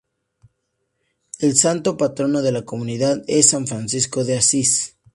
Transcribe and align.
El 1.37 1.55
santo 1.59 1.95
patrono 1.95 2.41
de 2.41 2.51
la 2.51 2.65
comunidad 2.65 3.23
es 3.27 3.49
San 3.51 3.67
Francisco 3.67 4.23
de 4.23 4.35
Asís. 4.39 4.97